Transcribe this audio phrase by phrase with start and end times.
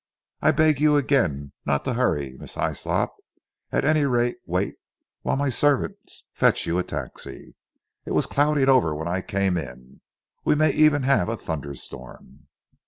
[0.41, 3.09] I beg you again not to hurry, Miss Hyslop.
[3.71, 4.77] At any rate wait
[5.21, 7.53] while my servants fetch you a taxi.
[8.07, 10.01] It was clouding over when I came in.
[10.43, 12.47] We may even have a thunderstorm."